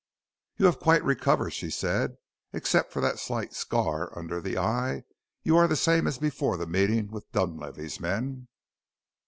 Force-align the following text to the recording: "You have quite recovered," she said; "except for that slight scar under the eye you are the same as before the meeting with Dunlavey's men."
"You 0.57 0.65
have 0.65 0.79
quite 0.79 1.03
recovered," 1.03 1.51
she 1.51 1.69
said; 1.69 2.17
"except 2.53 2.91
for 2.91 3.01
that 3.03 3.19
slight 3.19 3.53
scar 3.53 4.11
under 4.17 4.41
the 4.41 4.57
eye 4.57 5.03
you 5.43 5.55
are 5.57 5.67
the 5.67 5.75
same 5.75 6.07
as 6.07 6.17
before 6.17 6.57
the 6.57 6.65
meeting 6.65 7.09
with 7.11 7.31
Dunlavey's 7.31 7.99
men." 7.99 8.47